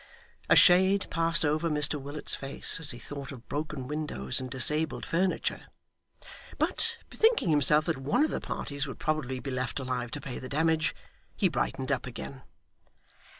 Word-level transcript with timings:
A 0.49 0.55
shade 0.55 1.05
passed 1.11 1.45
over 1.45 1.69
Mr 1.69 2.01
Willet's 2.01 2.33
face 2.33 2.79
as 2.79 2.89
he 2.89 2.97
thought 2.97 3.31
of 3.31 3.47
broken 3.47 3.87
windows 3.87 4.39
and 4.41 4.49
disabled 4.49 5.05
furniture, 5.05 5.67
but 6.57 6.97
bethinking 7.11 7.49
himself 7.49 7.85
that 7.85 7.99
one 7.99 8.23
of 8.25 8.31
the 8.31 8.41
parties 8.41 8.87
would 8.87 8.97
probably 8.97 9.39
be 9.39 9.51
left 9.51 9.79
alive 9.79 10.09
to 10.09 10.19
pay 10.19 10.39
the 10.39 10.49
damage, 10.49 10.95
he 11.35 11.47
brightened 11.47 11.91
up 11.91 12.07
again. 12.07 12.41